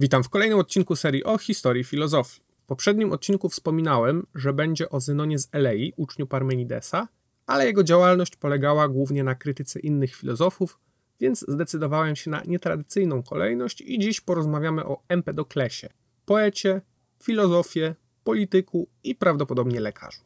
[0.00, 2.40] Witam w kolejnym odcinku serii o historii filozofii.
[2.62, 7.08] W poprzednim odcinku wspominałem, że będzie o Zynonie z Elei, uczniu Parmenidesa,
[7.46, 10.78] ale jego działalność polegała głównie na krytyce innych filozofów,
[11.20, 15.88] więc zdecydowałem się na nietradycyjną kolejność i dziś porozmawiamy o Empedoklesie,
[16.24, 16.80] poecie,
[17.22, 17.94] filozofie,
[18.24, 20.22] polityku i prawdopodobnie lekarzu.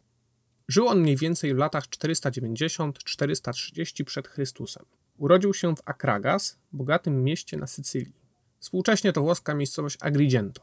[0.68, 4.84] Żył on mniej więcej w latach 490-430 przed Chrystusem.
[5.16, 8.20] Urodził się w Akragas, bogatym mieście na Sycylii.
[8.61, 10.62] Współcześnie to włoska miejscowość Agrigento.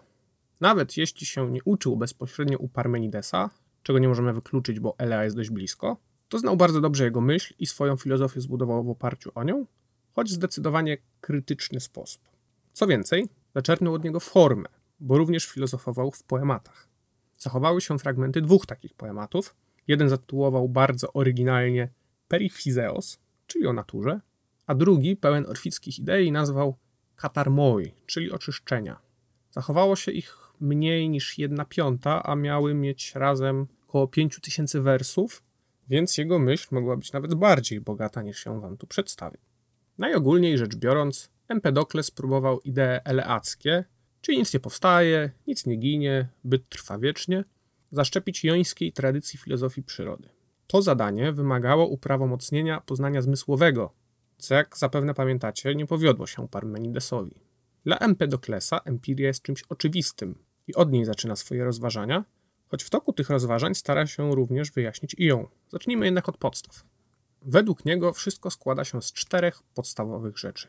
[0.60, 3.50] Nawet jeśli się nie uczył bezpośrednio u Parmenidesa,
[3.84, 5.98] czego nie możemy wykluczyć, bo Elea jest dość blisko,
[6.30, 9.66] to znał bardzo dobrze jego myśl i swoją filozofię zbudował w oparciu o nią,
[10.16, 12.22] choć w zdecydowanie krytyczny sposób.
[12.74, 14.70] Co więcej, zaczerpnął od niego formę,
[15.00, 16.88] bo również filozofował w poematach.
[17.38, 19.56] Zachowały się fragmenty dwóch takich poematów.
[19.88, 21.90] Jeden zatytułował bardzo oryginalnie
[22.28, 24.22] Perifizeos, czyli o naturze,
[24.68, 26.78] a drugi, pełen orfickich idei, nazwał
[27.18, 29.00] katarmoi, czyli oczyszczenia.
[29.52, 35.44] Zachowało się ich mniej niż jedna piąta, a miały mieć razem około 5000 wersów,
[35.90, 39.38] więc jego myśl mogła być nawet bardziej bogata niż się wam tu przedstawię.
[39.98, 43.86] Najogólniej rzecz biorąc, Empedokles próbował idee eleackie,
[44.22, 47.44] czyli nic nie powstaje, nic nie ginie, byt trwa wiecznie,
[47.92, 50.30] zaszczepić jońskiej tradycji filozofii przyrody.
[50.68, 53.94] To zadanie wymagało uprawomocnienia poznania zmysłowego,
[54.38, 57.42] co jak zapewne pamiętacie, nie powiodło się Parmenidesowi.
[57.86, 60.36] Dla Empedoklesa empiria jest czymś oczywistym
[60.68, 62.26] i od niej zaczyna swoje rozważania,
[62.68, 65.48] choć w toku tych rozważań stara się również wyjaśnić i ją.
[65.70, 66.84] Zacznijmy jednak od podstaw.
[67.42, 70.68] Według niego wszystko składa się z czterech podstawowych rzeczy.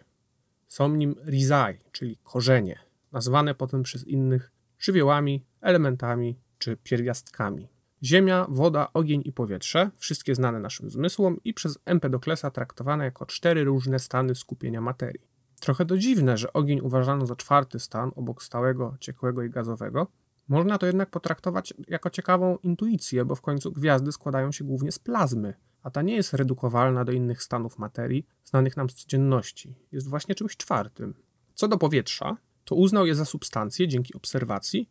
[0.69, 2.78] Są nim rizai, czyli korzenie,
[3.12, 7.69] nazwane potem przez innych żywiołami, elementami czy pierwiastkami.
[8.02, 13.64] Ziemia, woda, ogień i powietrze, wszystkie znane naszym zmysłom i przez Empedoklesa traktowane jako cztery
[13.64, 15.28] różne stany skupienia materii.
[15.60, 20.06] Trochę to dziwne, że ogień uważano za czwarty stan obok stałego, ciekłego i gazowego.
[20.48, 24.98] Można to jednak potraktować jako ciekawą intuicję, bo w końcu gwiazdy składają się głównie z
[24.98, 29.75] plazmy, a ta nie jest redukowalna do innych stanów materii znanych nam z codzienności.
[29.92, 31.14] Jest właśnie czymś czwartym.
[31.54, 34.88] Co do powietrza, to uznał je za substancję dzięki obserwacji,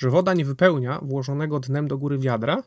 [0.00, 2.62] że woda nie wypełnia włożonego dnem do góry wiadra,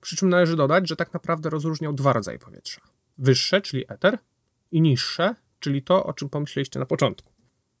[0.00, 2.80] przy czym należy dodać, że tak naprawdę rozróżniał dwa rodzaje powietrza.
[3.18, 4.18] Wyższe, czyli eter,
[4.72, 7.32] i niższe, czyli to, o czym pomyśleliście na początku.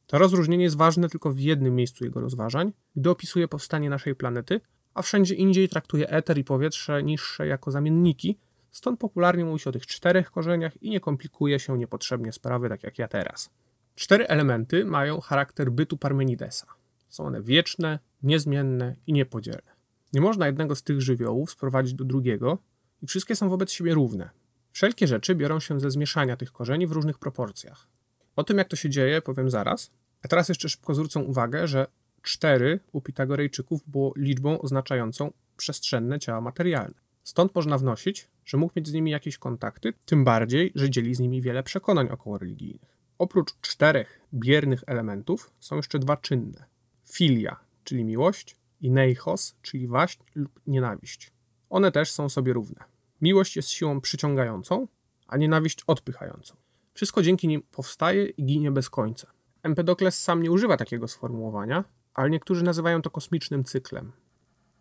[0.06, 4.60] To rozróżnienie jest ważne tylko w jednym miejscu jego rozważań, gdy opisuje powstanie naszej planety,
[4.94, 8.38] a wszędzie indziej traktuje eter i powietrze niższe jako zamienniki,
[8.70, 12.82] stąd popularnie mówi się o tych czterech korzeniach i nie komplikuje się niepotrzebnie sprawy, tak
[12.82, 13.50] jak ja teraz.
[13.94, 16.66] Cztery elementy mają charakter bytu Parmenidesa.
[17.08, 19.72] Są one wieczne, niezmienne i niepodzielne.
[20.12, 22.58] Nie można jednego z tych żywiołów sprowadzić do drugiego
[23.02, 24.30] i wszystkie są wobec siebie równe.
[24.72, 27.88] Wszelkie rzeczy biorą się ze zmieszania tych korzeni w różnych proporcjach.
[28.36, 29.90] O tym, jak to się dzieje, powiem zaraz.
[30.22, 31.86] A teraz jeszcze szybko zwrócę uwagę, że
[32.22, 36.94] 4 u Pitagorejczyków było liczbą oznaczającą przestrzenne ciała materialne.
[37.24, 41.20] Stąd można wnosić, że mógł mieć z nimi jakieś kontakty, tym bardziej, że dzieli z
[41.20, 42.98] nimi wiele przekonań około religijnych.
[43.18, 46.64] Oprócz czterech biernych elementów są jeszcze dwa czynne
[47.10, 51.32] filia, czyli miłość, i neichos, czyli waść lub nienawiść.
[51.70, 52.84] One też są sobie równe.
[53.20, 54.88] Miłość jest siłą przyciągającą,
[55.26, 56.56] a nienawiść odpychającą.
[56.94, 59.32] Wszystko dzięki nim powstaje i ginie bez końca.
[59.62, 61.84] Empedokles sam nie używa takiego sformułowania,
[62.14, 64.12] ale niektórzy nazywają to kosmicznym cyklem.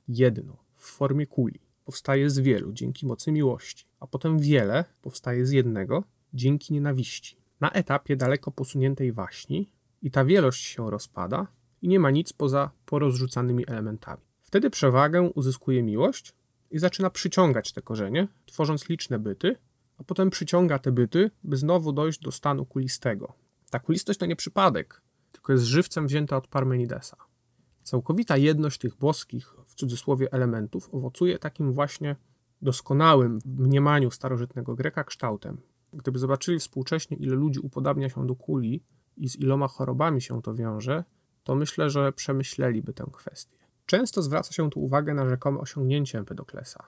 [0.08, 5.52] Jedno, w formie kuli, powstaje z wielu dzięki mocy miłości, a potem wiele powstaje z
[5.52, 7.38] jednego dzięki nienawiści.
[7.60, 11.48] Na etapie daleko posuniętej waśni i ta wielość się rozpada,
[11.82, 14.22] i nie ma nic poza porozrzucanymi elementami.
[14.42, 16.34] Wtedy przewagę uzyskuje miłość
[16.72, 19.56] i zaczyna przyciągać te korzenie, tworząc liczne byty,
[19.98, 23.34] a potem przyciąga te byty, by znowu dojść do stanu kulistego.
[23.70, 27.18] Ta kulistość to nie przypadek, tylko jest żywcem wzięta od Parmenidesa.
[27.84, 32.16] Całkowita jedność tych boskich, w cudzysłowie, elementów owocuje takim właśnie
[32.62, 35.62] doskonałym w mniemaniu starożytnego Greka kształtem.
[35.94, 38.84] Gdyby zobaczyli współcześnie, ile ludzi upodabnia się do kuli
[39.18, 41.04] i z iloma chorobami się to wiąże,
[41.44, 43.58] to myślę, że przemyśleliby tę kwestię.
[43.86, 46.84] Często zwraca się tu uwagę na rzekome osiągnięcie Empedoklesa.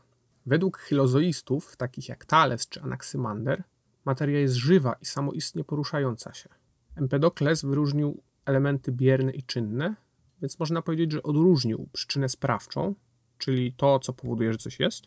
[0.46, 3.64] Według chilozoistów, takich jak Thales czy Anaksymander,
[4.06, 6.50] materia jest żywa i samoistnie poruszająca się.
[6.96, 9.96] Empedokles wyróżnił elementy bierne i czynne,
[10.42, 12.96] więc można powiedzieć, że odróżnił przyczynę sprawczą,
[13.38, 15.04] czyli to, co powoduje, że coś jest,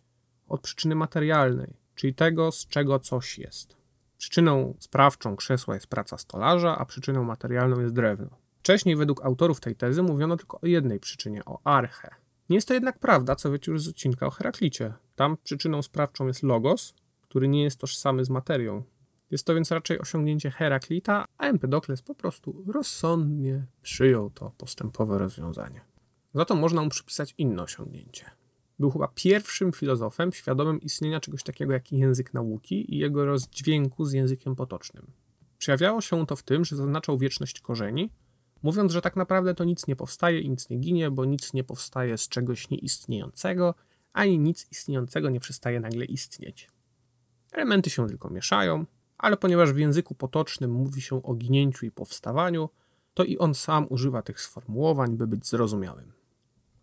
[0.48, 3.76] od przyczyny materialnej, czyli tego, z czego coś jest.
[4.18, 8.45] Przyczyną sprawczą krzesła jest praca stolarza, a przyczyną materialną jest drewno.
[8.66, 12.14] Wcześniej według autorów tej tezy mówiono tylko o jednej przyczynie, o arche.
[12.48, 14.92] Nie jest to jednak prawda, co wiecie już z odcinka o Heraklicie.
[15.16, 18.82] Tam przyczyną sprawczą jest logos, który nie jest tożsamy z materią.
[19.30, 25.80] Jest to więc raczej osiągnięcie Heraklita, a Empedokles po prostu rozsądnie przyjął to postępowe rozwiązanie.
[26.34, 28.30] Za to można mu przypisać inne osiągnięcie.
[28.78, 34.12] Był chyba pierwszym filozofem świadomym istnienia czegoś takiego jak język nauki i jego rozdźwięku z
[34.12, 35.06] językiem potocznym.
[35.58, 38.10] Przejawiało się to w tym, że zaznaczał wieczność korzeni,
[38.66, 41.64] mówiąc, że tak naprawdę to nic nie powstaje i nic nie ginie, bo nic nie
[41.64, 43.74] powstaje z czegoś nieistniejącego,
[44.12, 46.68] ani nic istniejącego nie przestaje nagle istnieć.
[47.52, 48.86] Elementy się tylko mieszają,
[49.18, 52.68] ale ponieważ w języku potocznym mówi się o ginięciu i powstawaniu,
[53.14, 56.12] to i on sam używa tych sformułowań, by być zrozumiałym.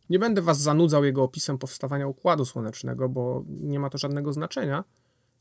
[0.09, 4.83] Nie będę Was zanudzał jego opisem powstawania układu słonecznego, bo nie ma to żadnego znaczenia,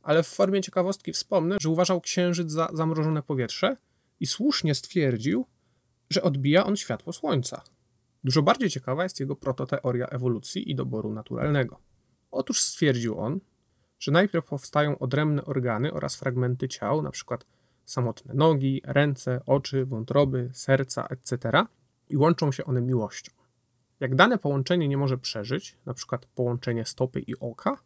[0.03, 3.77] ale w formie ciekawostki wspomnę, że uważał księżyc za zamrożone powietrze
[4.21, 5.47] i słusznie stwierdził,
[6.13, 7.63] że odbija on światło słońca.
[8.25, 11.79] Dużo bardziej ciekawa jest jego prototeoria ewolucji i doboru naturalnego.
[12.31, 13.41] Otóż stwierdził on,
[13.99, 17.39] że najpierw powstają odrębne organy oraz fragmenty ciał, np.
[17.85, 21.67] samotne nogi, ręce, oczy, wątroby, serca, etc.,
[22.09, 23.33] i łączą się one miłością.
[24.01, 26.19] Jak dane połączenie nie może przeżyć, np.
[26.35, 27.79] połączenie stopy i oka,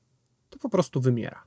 [0.50, 1.42] to po prostu wymiera.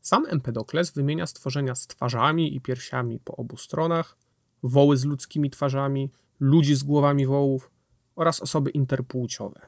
[0.00, 4.16] Sam Empedokles wymienia stworzenia z twarzami i piersiami po obu stronach,
[4.62, 6.10] woły z ludzkimi twarzami,
[6.42, 7.70] ludzi z głowami wołów
[8.16, 9.60] oraz osoby interpłciowe.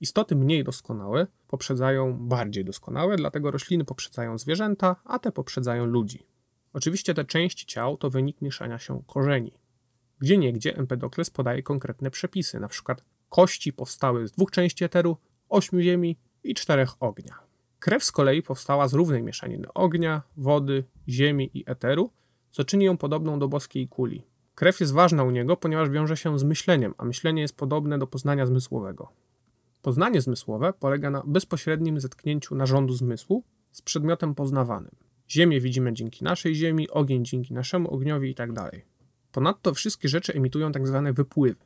[0.00, 6.26] Istoty mniej doskonałe poprzedzają bardziej doskonałe, dlatego rośliny poprzedzają zwierzęta, a te poprzedzają ludzi.
[6.72, 9.52] Oczywiście te części ciał to wynik mieszania się korzeni.
[10.18, 12.96] Gdzie niegdzie Empedokles podaje konkretne przepisy, np.
[13.28, 15.16] kości powstały z dwóch części eteru,
[15.48, 17.38] ośmiu ziemi i czterech ognia.
[17.78, 22.10] Krew z kolei powstała z równej mieszaniny ognia, wody, ziemi i eteru,
[22.50, 24.22] co czyni ją podobną do boskiej kuli.
[24.58, 28.06] Krew jest ważna u niego, ponieważ wiąże się z myśleniem, a myślenie jest podobne do
[28.06, 29.12] poznania zmysłowego.
[29.82, 34.90] Poznanie zmysłowe polega na bezpośrednim zetknięciu narządu zmysłu z przedmiotem poznawanym.
[35.30, 38.54] Ziemię widzimy dzięki naszej ziemi, ogień dzięki naszemu ogniowi itd.
[38.54, 38.80] Tak
[39.32, 41.02] Ponadto wszystkie rzeczy emitują tzw.
[41.04, 41.64] Tak wypływy.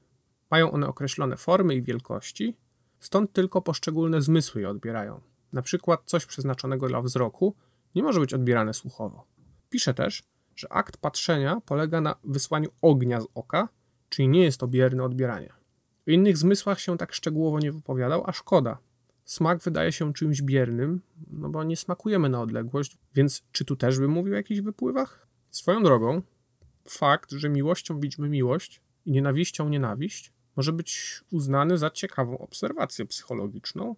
[0.51, 2.57] Mają one określone formy i wielkości,
[3.01, 5.21] stąd tylko poszczególne zmysły je odbierają.
[5.53, 7.55] Na przykład coś przeznaczonego dla wzroku
[7.95, 9.27] nie może być odbierane słuchowo.
[9.71, 10.23] Pisze też,
[10.57, 13.69] że akt patrzenia polega na wysłaniu ognia z oka,
[14.09, 15.53] czyli nie jest to bierne odbieranie.
[16.07, 18.79] W innych zmysłach się tak szczegółowo nie wypowiadał, a szkoda.
[19.25, 21.01] Smak wydaje się czymś biernym,
[21.31, 25.27] no bo nie smakujemy na odległość, więc czy tu też by mówił o jakichś wypływach?
[25.51, 26.23] Swoją drogą,
[26.89, 33.97] fakt, że miłością widzimy miłość i nienawiścią nienawiść, może być uznany za ciekawą obserwację psychologiczną,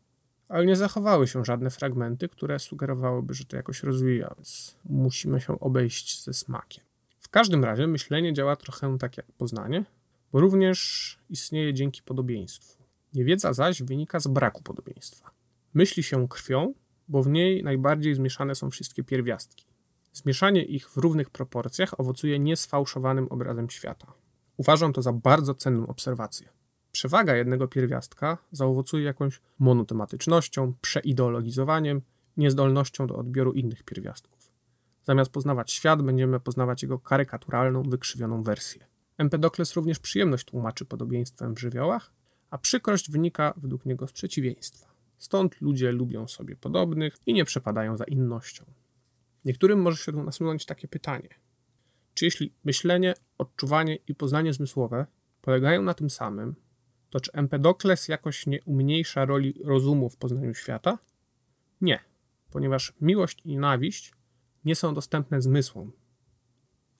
[0.48, 5.60] ale nie zachowały się żadne fragmenty, które sugerowałyby, że to jakoś rozwija, więc musimy się
[5.60, 6.84] obejść ze smakiem.
[7.20, 9.84] W każdym razie myślenie działa trochę tak jak poznanie,
[10.32, 12.82] bo również istnieje dzięki podobieństwu.
[13.14, 15.30] Niewiedza zaś wynika z braku podobieństwa.
[15.74, 16.74] Myśli się krwią,
[17.08, 19.64] bo w niej najbardziej zmieszane są wszystkie pierwiastki.
[20.12, 24.12] Zmieszanie ich w równych proporcjach owocuje niesfałszowanym obrazem świata.
[24.56, 26.48] Uważam to za bardzo cenną obserwację.
[26.94, 32.02] Przewaga jednego pierwiastka zaowocuje jakąś monotematycznością, przeideologizowaniem,
[32.36, 34.50] niezdolnością do odbioru innych pierwiastków.
[35.04, 38.86] Zamiast poznawać świat, będziemy poznawać jego karykaturalną, wykrzywioną wersję.
[39.18, 42.12] Empedokles również przyjemność tłumaczy podobieństwem w żywiołach,
[42.50, 44.86] a przykrość wynika według niego z przeciwieństwa.
[45.18, 48.64] Stąd ludzie lubią sobie podobnych i nie przepadają za innością.
[49.44, 51.28] Niektórym może się nasunąć takie pytanie:
[52.14, 55.06] czy jeśli myślenie, odczuwanie i poznanie zmysłowe
[55.42, 56.54] polegają na tym samym,
[57.14, 60.98] to czy Empedokles jakoś nie umniejsza roli rozumu w poznaniu świata?
[61.80, 62.00] Nie,
[62.50, 64.12] ponieważ miłość i nienawiść
[64.64, 65.92] nie są dostępne zmysłom.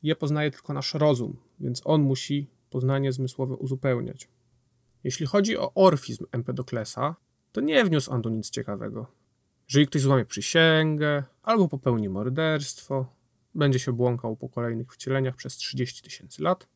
[0.03, 4.29] Je poznaje tylko nasz rozum, więc on musi poznanie zmysłowe uzupełniać.
[5.05, 7.17] Jeśli chodzi o orfizm Empedoklesa,
[7.53, 9.07] to nie wniósł on tu nic ciekawego.
[9.69, 13.07] Jeżeli ktoś złamie przysięgę albo popełni morderstwo,
[13.55, 16.69] będzie się błąkał po kolejnych wcieleniach przez 30 tysięcy lat,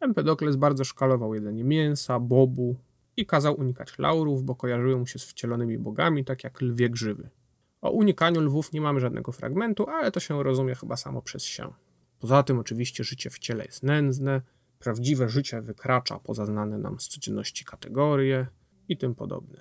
[0.00, 2.76] Empedokles bardzo szkalował jedzenie mięsa, bobu
[3.16, 7.28] i kazał unikać laurów, bo kojarzyły mu się z wcielonymi bogami, tak jak lwie grzywy.
[7.80, 11.72] O unikaniu lwów nie mamy żadnego fragmentu, ale to się rozumie chyba samo przez się.
[12.18, 14.40] Poza tym oczywiście życie w ciele jest nędzne,
[14.78, 18.46] prawdziwe życie wykracza poza znane nam z codzienności kategorie
[18.88, 19.58] i tym podobne.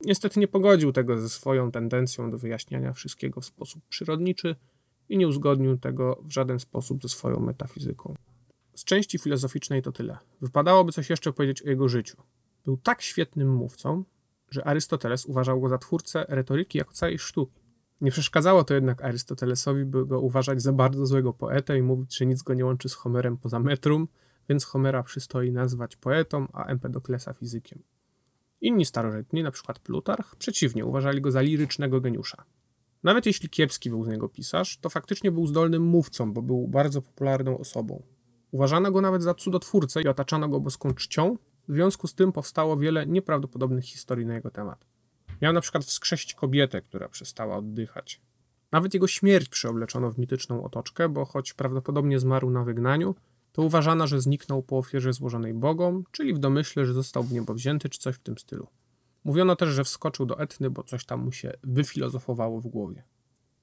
[0.00, 4.56] Niestety nie pogodził tego ze swoją tendencją do wyjaśniania wszystkiego w sposób przyrodniczy
[5.08, 8.14] i nie uzgodnił tego w żaden sposób ze swoją metafizyką.
[8.78, 10.18] Z części filozoficznej to tyle.
[10.40, 12.16] Wypadałoby coś jeszcze powiedzieć o jego życiu.
[12.64, 14.04] Był tak świetnym mówcą,
[14.50, 17.60] że Arystoteles uważał go za twórcę retoryki jako całej sztuki.
[18.00, 22.26] Nie przeszkadzało to jednak Arystotelesowi, by go uważać za bardzo złego poetę i mówić, że
[22.26, 24.08] nic go nie łączy z Homerem poza metrum,
[24.48, 27.82] więc Homera przystoi nazwać poetą, a Empedoklesa fizykiem.
[28.60, 29.74] Inni starożytni, np.
[29.82, 32.44] Plutarch, przeciwnie, uważali go za lirycznego geniusza.
[33.02, 37.02] Nawet jeśli kiepski był z niego pisarz, to faktycznie był zdolnym mówcą, bo był bardzo
[37.02, 38.02] popularną osobą.
[38.50, 41.36] Uważano go nawet za cudotwórcę i otaczano go boską czcią,
[41.68, 44.86] w związku z tym powstało wiele nieprawdopodobnych historii na jego temat.
[45.42, 48.20] Miał na przykład wskrzesić kobietę, która przestała oddychać.
[48.72, 53.14] Nawet jego śmierć przeobleczono w mityczną otoczkę, bo choć prawdopodobnie zmarł na wygnaniu,
[53.52, 57.54] to uważano, że zniknął po ofierze złożonej bogom, czyli w domyśle, że został w niebo
[57.54, 58.66] wzięty czy coś w tym stylu.
[59.24, 63.04] Mówiono też, że wskoczył do Etny, bo coś tam mu się wyfilozofowało w głowie.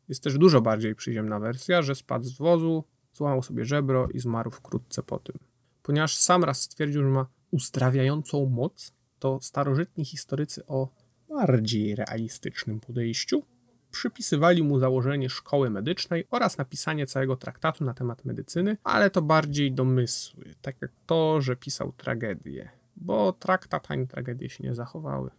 [0.08, 2.84] Jest też dużo bardziej przyziemna wersja, że spadł z wozu,
[3.15, 5.36] złamał sobie żebro i zmarł wkrótce po tym.
[5.84, 10.89] Ponieważ sam raz stwierdził, że ma uzdrawiającą moc, to starożytni historycy o
[11.29, 13.43] bardziej realistycznym podejściu
[13.91, 19.72] przypisywali mu założenie szkoły medycznej oraz napisanie całego traktatu na temat medycyny, ale to bardziej
[19.72, 25.29] domysły, tak jak to, że pisał tragedię, bo traktat ani tragedie się nie zachowały.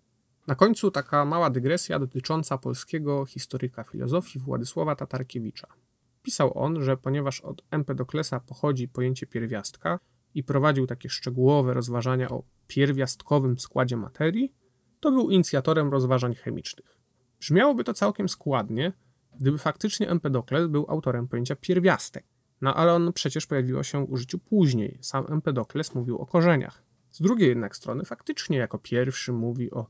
[0.46, 5.66] Na końcu taka mała dygresja dotycząca polskiego historyka filozofii Władysława Tatarkiewicza.
[6.26, 10.00] Pisał on, że ponieważ od Empedoklesa pochodzi pojęcie pierwiastka
[10.34, 14.54] i prowadził takie szczegółowe rozważania o pierwiastkowym składzie materii,
[15.00, 16.98] to był inicjatorem rozważań chemicznych.
[17.40, 18.92] Brzmiałoby to całkiem składnie,
[19.40, 22.24] gdyby faktycznie Empedokles był autorem pojęcia pierwiastek.
[22.60, 24.98] No ale on przecież pojawiło się w użyciu później.
[25.00, 26.82] Sam Empedokles mówił o korzeniach.
[27.10, 29.86] Z drugiej jednak strony faktycznie jako pierwszy mówi o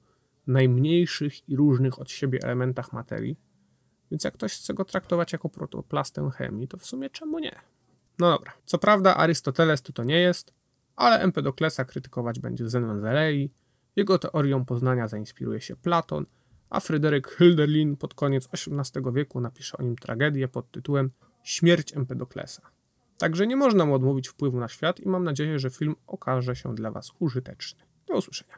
[0.47, 3.37] najmniejszych i różnych od siebie elementach materii,
[4.11, 7.57] więc jak ktoś chce go traktować jako protoplastę chemii, to w sumie czemu nie?
[8.19, 10.55] No dobra, co prawda Arystoteles tu to nie jest,
[10.97, 13.51] ale Empedoklesa krytykować będzie Zenon z Elei,
[13.97, 16.27] jego teorią poznania zainspiruje się Platon,
[16.71, 21.11] a Fryderyk Hölderlin pod koniec XVIII wieku napisze o nim tragedię pod tytułem
[21.43, 22.63] Śmierć Empedoklesa.
[23.19, 26.75] Także nie można mu odmówić wpływu na świat i mam nadzieję, że film okaże się
[26.75, 27.85] dla Was użyteczny.
[28.07, 28.55] Do usłyszenia.